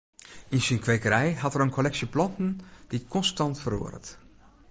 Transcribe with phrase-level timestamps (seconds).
[0.55, 2.49] Yn syn kwekerij hat er in kolleksje planten
[2.89, 4.07] dy't konstant feroaret.